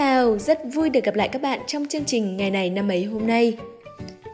[0.00, 3.04] chào, rất vui được gặp lại các bạn trong chương trình ngày này năm ấy
[3.04, 3.56] hôm nay.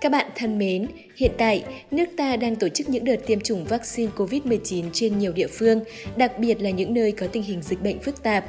[0.00, 3.64] Các bạn thân mến, hiện tại nước ta đang tổ chức những đợt tiêm chủng
[3.64, 5.80] vaccine COVID-19 trên nhiều địa phương,
[6.16, 8.44] đặc biệt là những nơi có tình hình dịch bệnh phức tạp.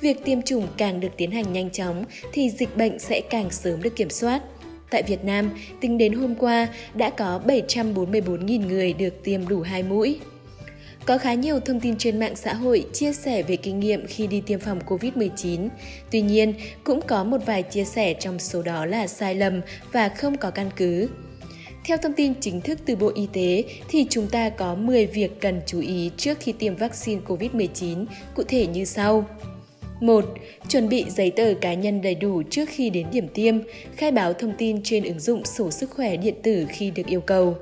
[0.00, 3.82] Việc tiêm chủng càng được tiến hành nhanh chóng thì dịch bệnh sẽ càng sớm
[3.82, 4.42] được kiểm soát.
[4.90, 5.50] Tại Việt Nam,
[5.80, 10.18] tính đến hôm qua đã có 744.000 người được tiêm đủ hai mũi.
[11.06, 14.26] Có khá nhiều thông tin trên mạng xã hội chia sẻ về kinh nghiệm khi
[14.26, 15.68] đi tiêm phòng COVID-19.
[16.10, 16.54] Tuy nhiên,
[16.84, 19.60] cũng có một vài chia sẻ trong số đó là sai lầm
[19.92, 21.08] và không có căn cứ.
[21.84, 25.40] Theo thông tin chính thức từ Bộ Y tế thì chúng ta có 10 việc
[25.40, 29.26] cần chú ý trước khi tiêm vaccine COVID-19, cụ thể như sau.
[30.00, 30.24] 1.
[30.68, 33.58] Chuẩn bị giấy tờ cá nhân đầy đủ trước khi đến điểm tiêm,
[33.96, 37.20] khai báo thông tin trên ứng dụng sổ sức khỏe điện tử khi được yêu
[37.20, 37.56] cầu.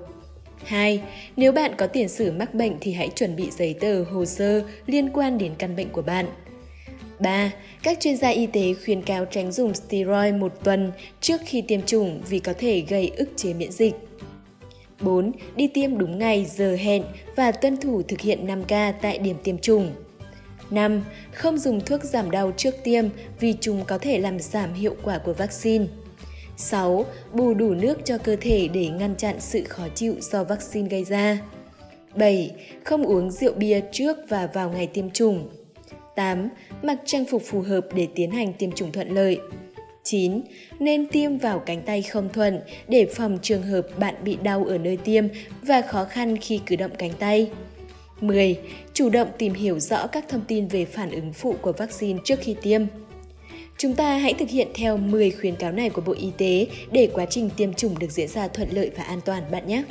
[0.64, 1.00] 2.
[1.36, 4.62] Nếu bạn có tiền sử mắc bệnh thì hãy chuẩn bị giấy tờ, hồ sơ
[4.86, 6.26] liên quan đến căn bệnh của bạn.
[7.18, 7.52] 3.
[7.82, 11.82] Các chuyên gia y tế khuyến cáo tránh dùng steroid một tuần trước khi tiêm
[11.82, 13.94] chủng vì có thể gây ức chế miễn dịch.
[15.00, 15.32] 4.
[15.56, 17.02] Đi tiêm đúng ngày, giờ hẹn
[17.36, 19.90] và tuân thủ thực hiện 5K tại điểm tiêm chủng.
[20.70, 21.02] 5.
[21.32, 23.04] Không dùng thuốc giảm đau trước tiêm
[23.40, 25.84] vì chúng có thể làm giảm hiệu quả của vaccine.
[26.62, 27.06] 6.
[27.32, 31.04] Bù đủ nước cho cơ thể để ngăn chặn sự khó chịu do vaccine gây
[31.04, 31.38] ra.
[32.14, 32.50] 7.
[32.84, 35.48] Không uống rượu bia trước và vào ngày tiêm chủng.
[36.16, 36.48] 8.
[36.82, 39.40] Mặc trang phục phù hợp để tiến hành tiêm chủng thuận lợi.
[40.04, 40.42] 9.
[40.78, 44.78] Nên tiêm vào cánh tay không thuận để phòng trường hợp bạn bị đau ở
[44.78, 45.24] nơi tiêm
[45.62, 47.50] và khó khăn khi cử động cánh tay.
[48.20, 48.58] 10.
[48.94, 52.38] Chủ động tìm hiểu rõ các thông tin về phản ứng phụ của vaccine trước
[52.40, 52.82] khi tiêm.
[53.82, 57.08] Chúng ta hãy thực hiện theo 10 khuyến cáo này của Bộ Y tế để
[57.12, 59.82] quá trình tiêm chủng được diễn ra thuận lợi và an toàn bạn nhé.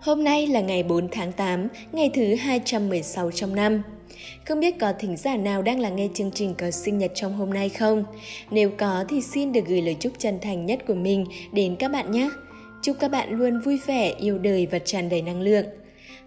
[0.00, 3.82] Hôm nay là ngày 4 tháng 8, ngày thứ 216 trong năm.
[4.44, 7.34] Không biết có thính giả nào đang lắng nghe chương trình có sinh nhật trong
[7.34, 8.04] hôm nay không?
[8.50, 11.88] Nếu có thì xin được gửi lời chúc chân thành nhất của mình đến các
[11.88, 12.30] bạn nhé.
[12.82, 15.66] Chúc các bạn luôn vui vẻ, yêu đời và tràn đầy năng lượng.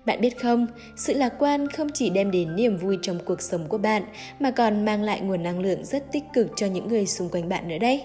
[0.06, 0.68] Bạn biết không,
[0.98, 4.04] sự lạc quan không chỉ đem đến niềm vui trong cuộc sống của bạn
[4.40, 7.50] mà còn mang lại nguồn năng lượng rất tích cực cho những người xung quanh
[7.50, 8.02] bạn nữa đấy.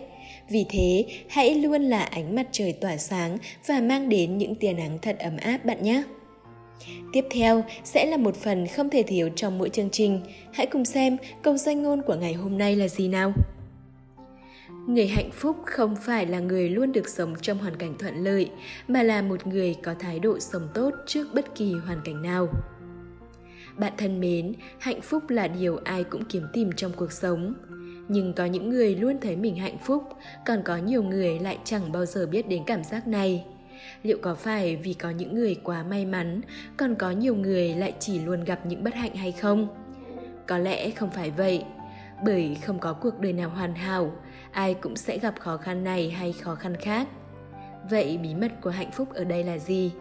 [0.49, 4.73] Vì thế, hãy luôn là ánh mặt trời tỏa sáng và mang đến những tia
[4.73, 6.03] nắng thật ấm áp bạn nhé.
[7.13, 10.21] Tiếp theo sẽ là một phần không thể thiếu trong mỗi chương trình.
[10.53, 13.33] Hãy cùng xem câu danh ngôn của ngày hôm nay là gì nào.
[14.87, 18.51] Người hạnh phúc không phải là người luôn được sống trong hoàn cảnh thuận lợi,
[18.89, 22.49] mà là một người có thái độ sống tốt trước bất kỳ hoàn cảnh nào.
[23.77, 27.55] Bạn thân mến, hạnh phúc là điều ai cũng kiếm tìm trong cuộc sống.
[28.09, 30.03] Nhưng có những người luôn thấy mình hạnh phúc,
[30.47, 33.45] còn có nhiều người lại chẳng bao giờ biết đến cảm giác này
[34.03, 36.41] liệu có phải vì có những người quá may mắn,
[36.77, 39.69] còn có nhiều người lại chỉ luôn gặp những bất hạnh hay không?
[40.47, 41.65] Có lẽ không phải vậy.
[42.25, 44.13] Bởi không có cuộc đời nào hoàn hảo,
[44.51, 47.09] ai cũng sẽ gặp khó khăn này hay khó khăn khác.
[47.91, 49.93] Vậy bí mật của hạnh phúc ở đây là gì?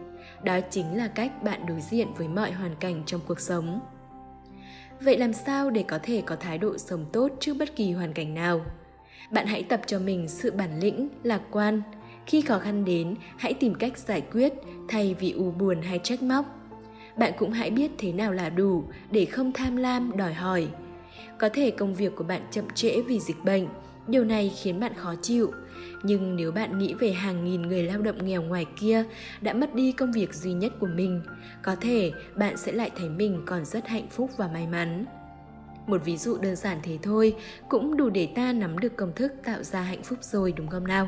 [0.43, 3.79] Đó chính là cách bạn đối diện với mọi hoàn cảnh trong cuộc sống.
[5.01, 8.13] Vậy làm sao để có thể có thái độ sống tốt trước bất kỳ hoàn
[8.13, 8.61] cảnh nào?
[9.31, 11.81] Bạn hãy tập cho mình sự bản lĩnh, lạc quan
[12.27, 14.53] khi khó khăn đến, hãy tìm cách giải quyết
[14.87, 16.45] thay vì u buồn hay trách móc.
[17.17, 20.67] Bạn cũng hãy biết thế nào là đủ để không tham lam, đòi hỏi.
[21.37, 23.67] Có thể công việc của bạn chậm trễ vì dịch bệnh,
[24.07, 25.51] điều này khiến bạn khó chịu.
[26.03, 29.03] Nhưng nếu bạn nghĩ về hàng nghìn người lao động nghèo ngoài kia
[29.41, 31.21] đã mất đi công việc duy nhất của mình,
[31.63, 35.05] có thể bạn sẽ lại thấy mình còn rất hạnh phúc và may mắn.
[35.87, 37.35] Một ví dụ đơn giản thế thôi
[37.69, 40.87] cũng đủ để ta nắm được công thức tạo ra hạnh phúc rồi, đúng không
[40.87, 41.07] nào?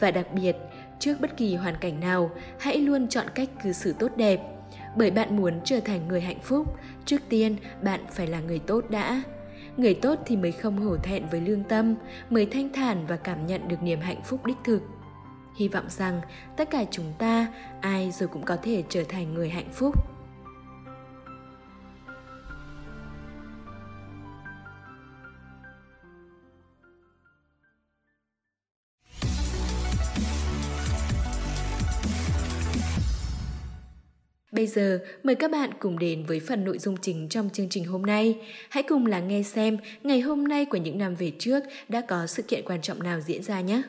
[0.00, 0.56] Và đặc biệt,
[0.98, 4.40] trước bất kỳ hoàn cảnh nào, hãy luôn chọn cách cư xử tốt đẹp.
[4.96, 8.84] Bởi bạn muốn trở thành người hạnh phúc, trước tiên bạn phải là người tốt
[8.90, 9.22] đã.
[9.76, 11.94] Người tốt thì mới không hổ thẹn với lương tâm,
[12.30, 14.82] mới thanh thản và cảm nhận được niềm hạnh phúc đích thực.
[15.56, 16.20] Hy vọng rằng
[16.56, 17.46] tất cả chúng ta,
[17.80, 20.15] ai rồi cũng có thể trở thành người hạnh phúc.
[34.56, 37.84] Bây giờ, mời các bạn cùng đến với phần nội dung chính trong chương trình
[37.84, 38.38] hôm nay.
[38.70, 42.26] Hãy cùng lắng nghe xem ngày hôm nay của những năm về trước đã có
[42.26, 43.82] sự kiện quan trọng nào diễn ra nhé.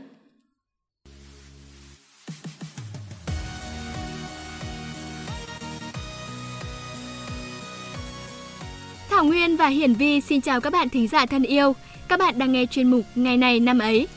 [9.10, 11.74] Thảo Nguyên và Hiển Vi xin chào các bạn thính giả thân yêu.
[12.08, 14.08] Các bạn đang nghe chuyên mục Ngày này năm ấy.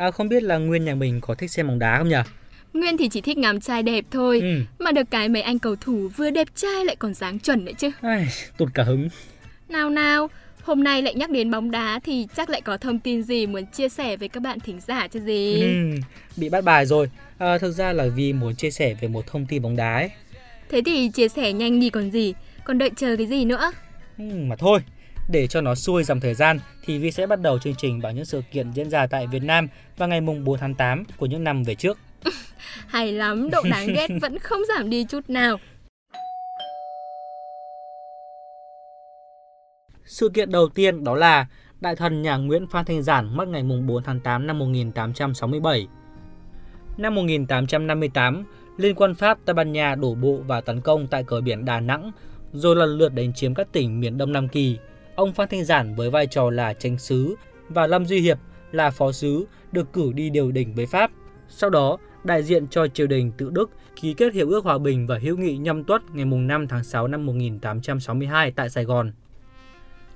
[0.00, 2.16] À, không biết là Nguyên nhà mình có thích xem bóng đá không nhỉ?
[2.72, 4.60] Nguyên thì chỉ thích ngắm trai đẹp thôi, Ừ.
[4.84, 7.72] mà được cái mấy anh cầu thủ vừa đẹp trai lại còn dáng chuẩn nữa
[7.78, 7.90] chứ.
[8.02, 8.26] Ai,
[8.56, 9.08] tụt cả hứng.
[9.68, 10.30] Nào nào,
[10.62, 13.66] hôm nay lại nhắc đến bóng đá thì chắc lại có thông tin gì muốn
[13.66, 15.60] chia sẻ với các bạn thính giả chứ gì.
[15.62, 15.98] Ừ,
[16.36, 17.10] bị bắt bài rồi.
[17.38, 20.10] À, thực ra là vì muốn chia sẻ về một thông tin bóng đá ấy.
[20.68, 23.72] Thế thì chia sẻ nhanh đi còn gì, còn đợi chờ cái gì nữa.
[24.18, 24.80] Ừ, mà thôi,
[25.30, 28.16] để cho nó xuôi dòng thời gian thì Vi sẽ bắt đầu chương trình bằng
[28.16, 31.26] những sự kiện diễn ra tại Việt Nam vào ngày mùng 4 tháng 8 của
[31.26, 31.98] những năm về trước.
[32.86, 35.58] Hay lắm, độ đáng ghét vẫn không giảm đi chút nào.
[40.04, 41.46] Sự kiện đầu tiên đó là
[41.80, 45.86] đại thần nhà Nguyễn Phan Thanh Giản mất ngày mùng 4 tháng 8 năm 1867.
[46.96, 48.44] Năm 1858,
[48.76, 51.80] Liên quân Pháp Tây Ban Nha đổ bộ và tấn công tại cửa biển Đà
[51.80, 52.12] Nẵng,
[52.52, 54.78] rồi lần lượt đánh chiếm các tỉnh miền Đông Nam Kỳ.
[55.20, 57.34] Ông Phan Thanh Giản với vai trò là tranh sứ
[57.68, 58.38] và Lâm Duy Hiệp
[58.72, 61.10] là phó sứ được cử đi điều đình với Pháp.
[61.48, 63.70] Sau đó, đại diện cho triều đình tự Đức
[64.00, 67.08] ký kết hiệp ước hòa bình và hữu nghị nhâm tuất ngày 5 tháng 6
[67.08, 69.12] năm 1862 tại Sài Gòn.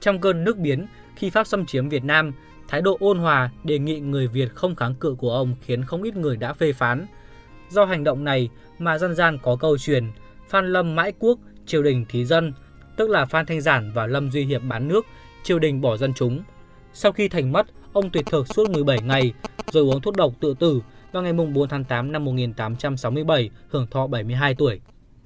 [0.00, 0.86] Trong cơn nước biến,
[1.16, 2.32] khi Pháp xâm chiếm Việt Nam,
[2.68, 6.02] thái độ ôn hòa đề nghị người Việt không kháng cự của ông khiến không
[6.02, 7.06] ít người đã phê phán.
[7.70, 8.48] Do hành động này
[8.78, 10.04] mà dân gian có câu truyền
[10.48, 12.52] Phan Lâm mãi quốc, triều đình thí dân,
[12.96, 15.06] tức là Phan Thanh Giản và Lâm Duy Hiệp bán nước,
[15.42, 16.42] triều đình bỏ dân chúng.
[16.92, 19.32] Sau khi thành mất, ông tuyệt thực suốt 17 ngày,
[19.72, 20.80] rồi uống thuốc độc tự tử
[21.12, 24.80] vào ngày 4 tháng 8 năm 1867, hưởng thọ 72 tuổi.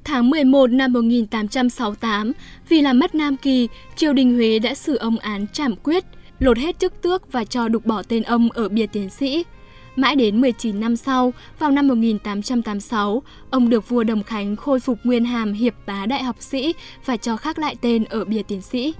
[0.04, 2.32] Tháng 11 năm 1868,
[2.68, 6.04] vì làm mất Nam Kỳ, triều đình Huế đã xử ông án trảm quyết,
[6.38, 9.44] lột hết chức tước và cho đục bỏ tên ông ở bia tiến sĩ.
[9.98, 14.98] Mãi đến 19 năm sau, vào năm 1886, ông được vua Đồng Khánh khôi phục
[15.04, 16.74] nguyên hàm hiệp tá đại học sĩ
[17.04, 18.94] và cho khắc lại tên ở bia tiến sĩ.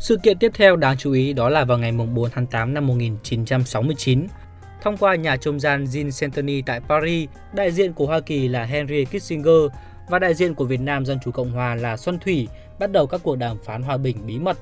[0.00, 2.86] Sự kiện tiếp theo đáng chú ý đó là vào ngày 4 tháng 8 năm
[2.86, 4.26] 1969.
[4.82, 8.64] Thông qua nhà trung gian Jean Santoni tại Paris, đại diện của Hoa Kỳ là
[8.64, 9.62] Henry Kissinger
[10.10, 13.06] và đại diện của Việt Nam Dân Chủ Cộng Hòa là Xuân Thủy bắt đầu
[13.06, 14.58] các cuộc đàm phán hòa bình bí mật.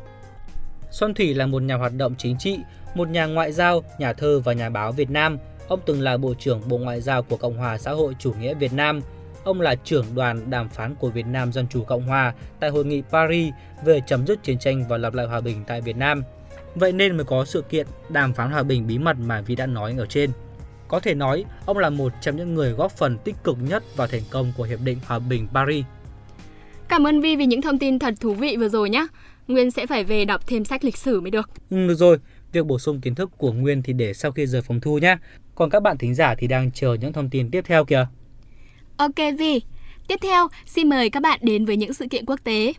[0.91, 2.59] Xuân Thủy là một nhà hoạt động chính trị,
[2.95, 5.39] một nhà ngoại giao, nhà thơ và nhà báo Việt Nam.
[5.69, 8.55] Ông từng là Bộ trưởng Bộ Ngoại giao của Cộng hòa xã hội chủ nghĩa
[8.55, 9.01] Việt Nam.
[9.45, 12.85] Ông là trưởng đoàn đàm phán của Việt Nam Dân Chủ Cộng Hòa tại Hội
[12.85, 13.55] nghị Paris
[13.85, 16.23] về chấm dứt chiến tranh và lập lại hòa bình tại Việt Nam.
[16.75, 19.67] Vậy nên mới có sự kiện đàm phán hòa bình bí mật mà Vi đã
[19.67, 20.31] nói ở trên.
[20.89, 24.07] Có thể nói, ông là một trong những người góp phần tích cực nhất vào
[24.07, 25.85] thành công của Hiệp định Hòa bình Paris.
[26.89, 29.07] Cảm ơn Vi vì những thông tin thật thú vị vừa rồi nhé.
[29.51, 31.51] Nguyên sẽ phải về đọc thêm sách lịch sử mới được.
[31.71, 32.19] Ừ, được rồi,
[32.53, 35.17] việc bổ sung kiến thức của Nguyên thì để sau khi rời phòng thu nhé.
[35.55, 38.07] Còn các bạn thính giả thì đang chờ những thông tin tiếp theo kìa.
[38.97, 39.61] Ok Vi,
[40.09, 42.73] tiếp theo xin mời các bạn đến với những sự kiện quốc tế.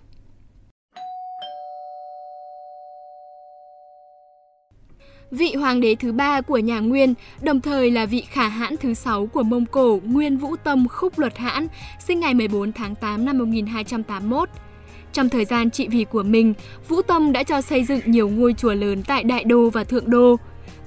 [5.31, 8.93] Vị hoàng đế thứ ba của nhà Nguyên, đồng thời là vị khả hãn thứ
[8.93, 11.67] sáu của Mông Cổ Nguyên Vũ Tông Khúc Luật Hãn,
[11.99, 14.49] sinh ngày 14 tháng 8 năm 1281.
[15.13, 16.53] Trong thời gian trị vì của mình,
[16.87, 20.09] Vũ Tông đã cho xây dựng nhiều ngôi chùa lớn tại Đại Đô và Thượng
[20.09, 20.35] Đô.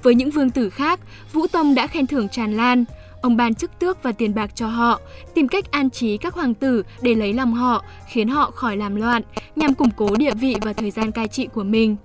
[0.03, 0.99] Với những vương tử khác,
[1.33, 2.85] Vũ Tông đã khen thưởng tràn lan.
[3.21, 4.99] Ông ban chức tước và tiền bạc cho họ,
[5.33, 8.95] tìm cách an trí các hoàng tử để lấy lòng họ, khiến họ khỏi làm
[8.95, 9.21] loạn,
[9.55, 11.95] nhằm củng cố địa vị và thời gian cai trị của mình.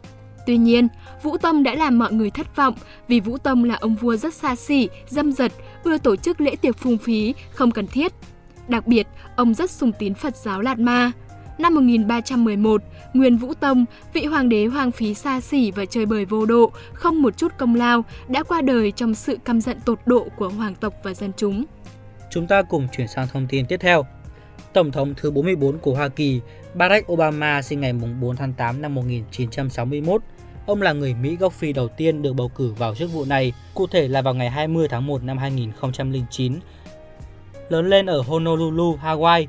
[0.47, 0.89] Tuy nhiên,
[1.23, 2.75] Vũ Tông đã làm mọi người thất vọng
[3.09, 5.53] vì Vũ Tông là ông vua rất xa xỉ, dâm dật,
[5.85, 8.13] ưa tổ chức lễ tiệc phung phí, không cần thiết.
[8.69, 11.13] Đặc biệt, ông rất sùng tín Phật giáo Lạt Ma.
[11.59, 12.83] Năm 1311,
[13.15, 16.73] Nguyên Vũ Tông, vị hoàng đế hoang phí xa xỉ và chơi bời vô độ,
[16.93, 20.49] không một chút công lao, đã qua đời trong sự căm giận tột độ của
[20.49, 21.65] hoàng tộc và dân chúng.
[22.31, 24.07] Chúng ta cùng chuyển sang thông tin tiếp theo.
[24.73, 26.41] Tổng thống thứ 44 của Hoa Kỳ,
[26.75, 30.23] Barack Obama sinh ngày 4 tháng 8 năm 1961.
[30.67, 33.53] Ông là người Mỹ gốc Phi đầu tiên được bầu cử vào chức vụ này,
[33.75, 36.55] cụ thể là vào ngày 20 tháng 1 năm 2009.
[37.69, 39.47] Lớn lên ở Honolulu, Hawaii,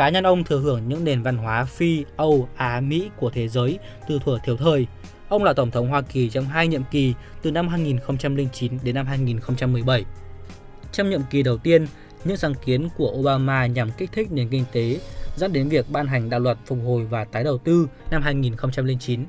[0.00, 3.48] cá nhân ông thừa hưởng những nền văn hóa Phi, Âu, Á, Mỹ của thế
[3.48, 3.78] giới
[4.08, 4.86] từ thuở thiếu thời.
[5.28, 9.06] Ông là Tổng thống Hoa Kỳ trong hai nhiệm kỳ từ năm 2009 đến năm
[9.06, 10.04] 2017.
[10.92, 11.86] Trong nhiệm kỳ đầu tiên,
[12.24, 15.00] những sáng kiến của Obama nhằm kích thích nền kinh tế
[15.36, 19.24] dẫn đến việc ban hành đạo luật phục hồi và tái đầu tư năm 2009,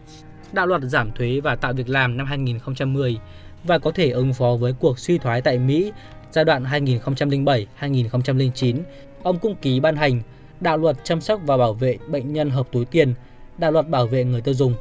[0.53, 3.17] đạo luật giảm thuế và tạo việc làm năm 2010
[3.63, 5.91] và có thể ứng phó với cuộc suy thoái tại Mỹ
[6.31, 8.77] giai đoạn 2007-2009.
[9.23, 10.21] Ông cũng ký ban hành
[10.61, 13.13] đạo luật chăm sóc và bảo vệ bệnh nhân hợp túi tiền,
[13.57, 14.75] đạo luật bảo vệ người tiêu dùng.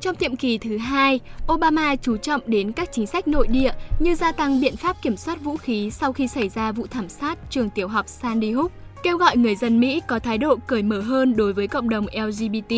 [0.00, 1.20] Trong nhiệm kỳ thứ hai,
[1.52, 5.16] Obama chú trọng đến các chính sách nội địa như gia tăng biện pháp kiểm
[5.16, 8.72] soát vũ khí sau khi xảy ra vụ thảm sát trường tiểu học Sandy Hook,
[9.02, 12.06] kêu gọi người dân Mỹ có thái độ cởi mở hơn đối với cộng đồng
[12.24, 12.74] LGBT.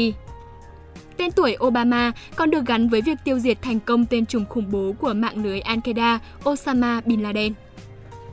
[1.16, 4.70] Tên tuổi Obama còn được gắn với việc tiêu diệt thành công tên trùm khủng
[4.70, 6.18] bố của mạng lưới Al-Qaeda
[6.48, 7.52] Osama Bin Laden.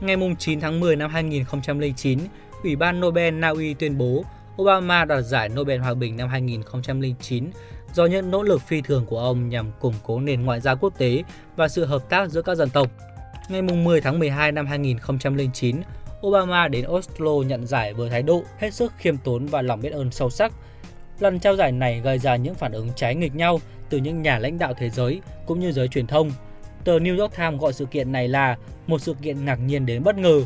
[0.00, 2.18] Ngày 9 tháng 10 năm 2009,
[2.66, 4.24] Ủy ban Nobel Na Uy tuyên bố
[4.62, 7.50] Obama đoạt giải Nobel Hòa bình năm 2009
[7.94, 10.98] do những nỗ lực phi thường của ông nhằm củng cố nền ngoại giao quốc
[10.98, 11.22] tế
[11.56, 12.88] và sự hợp tác giữa các dân tộc.
[13.48, 15.76] Ngày 10 tháng 12 năm 2009,
[16.26, 19.92] Obama đến Oslo nhận giải với thái độ hết sức khiêm tốn và lòng biết
[19.92, 20.52] ơn sâu sắc.
[21.20, 24.38] Lần trao giải này gây ra những phản ứng trái nghịch nhau từ những nhà
[24.38, 26.30] lãnh đạo thế giới cũng như giới truyền thông.
[26.84, 28.56] Tờ New York Times gọi sự kiện này là
[28.86, 30.40] một sự kiện ngạc nhiên đến bất ngờ.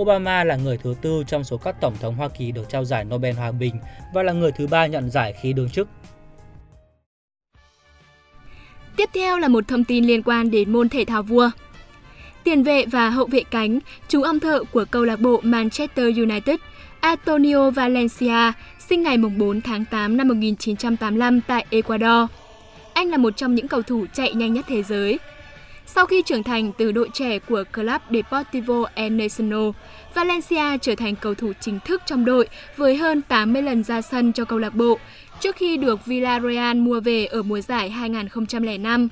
[0.00, 3.04] Obama là người thứ tư trong số các tổng thống Hoa Kỳ được trao giải
[3.04, 3.74] Nobel Hòa bình
[4.14, 5.88] và là người thứ ba nhận giải khi đương chức.
[8.96, 11.50] Tiếp theo là một thông tin liên quan đến môn thể thao vua.
[12.44, 13.78] Tiền vệ và hậu vệ cánh,
[14.08, 16.56] chú âm thợ của câu lạc bộ Manchester United,
[17.00, 18.52] Antonio Valencia,
[18.88, 22.30] sinh ngày 4 tháng 8 năm 1985 tại Ecuador.
[22.94, 25.18] Anh là một trong những cầu thủ chạy nhanh nhất thế giới.
[25.94, 29.70] Sau khi trưởng thành từ đội trẻ của Club Deportivo El Nacional,
[30.14, 34.32] Valencia trở thành cầu thủ chính thức trong đội với hơn 80 lần ra sân
[34.32, 34.98] cho câu lạc bộ,
[35.40, 39.08] trước khi được Villarreal mua về ở mùa giải 2005.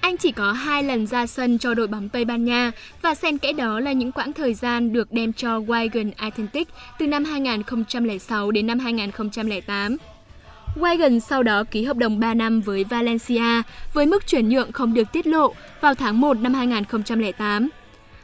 [0.00, 3.38] Anh chỉ có hai lần ra sân cho đội bóng Tây Ban Nha và xen
[3.38, 8.50] kẽ đó là những quãng thời gian được đem cho Wigan Athletic từ năm 2006
[8.50, 9.96] đến năm 2008.
[10.76, 13.62] Wagon sau đó ký hợp đồng 3 năm với Valencia,
[13.92, 17.68] với mức chuyển nhượng không được tiết lộ vào tháng 1 năm 2008.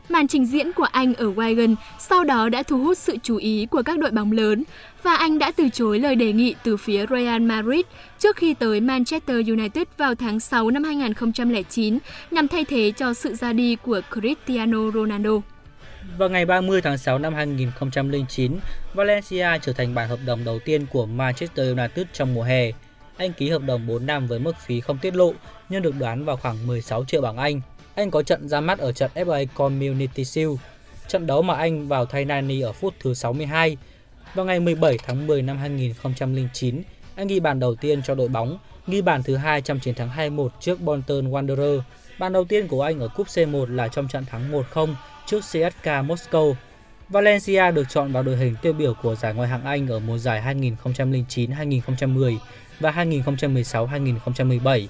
[0.09, 3.67] Màn trình diễn của anh ở Wagon sau đó đã thu hút sự chú ý
[3.71, 4.64] của các đội bóng lớn
[5.02, 7.85] và anh đã từ chối lời đề nghị từ phía Real Madrid
[8.19, 11.99] trước khi tới Manchester United vào tháng 6 năm 2009
[12.31, 15.40] nhằm thay thế cho sự ra đi của Cristiano Ronaldo.
[16.18, 18.58] Vào ngày 30 tháng 6 năm 2009,
[18.94, 22.70] Valencia trở thành bản hợp đồng đầu tiên của Manchester United trong mùa hè.
[23.16, 25.32] Anh ký hợp đồng 4 năm với mức phí không tiết lộ
[25.68, 27.60] nhưng được đoán vào khoảng 16 triệu bảng Anh.
[27.94, 30.56] Anh có trận ra mắt ở trận FA Community Shield,
[31.08, 33.76] trận đấu mà anh vào thay Nani ở phút thứ 62.
[34.34, 36.82] Vào ngày 17 tháng 10 năm 2009,
[37.14, 40.10] anh ghi bàn đầu tiên cho đội bóng, ghi bàn thứ hai trong chiến thắng
[40.37, 41.80] 2-1 trước Bolton Wanderer.
[42.18, 44.94] Bàn đầu tiên của anh ở cúp C1 là trong trận thắng 1-0
[45.28, 46.54] trước CSK Moscow.
[47.08, 50.18] Valencia được chọn vào đội hình tiêu biểu của giải Ngoại hạng Anh ở mùa
[50.18, 50.42] giải
[50.85, 52.37] 2009-2010
[52.80, 54.87] và 2016-2017.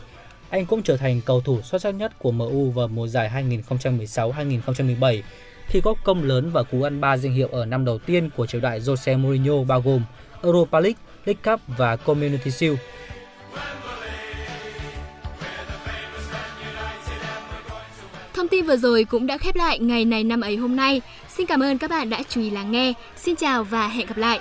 [0.50, 3.30] Anh cũng trở thành cầu thủ xuất sắc nhất của MU vào mùa giải
[3.68, 5.22] 2016-2017
[5.66, 8.46] khi góp công lớn và cú ăn ba danh hiệu ở năm đầu tiên của
[8.46, 10.02] triều đại Jose Mourinho bao gồm
[10.42, 12.78] Europa League, League Cup và Community Shield.
[18.58, 21.00] Tin vừa rồi cũng đã khép lại ngày này năm ấy hôm nay.
[21.28, 22.92] Xin cảm ơn các bạn đã chú ý lắng nghe.
[23.16, 24.40] Xin chào và hẹn gặp lại.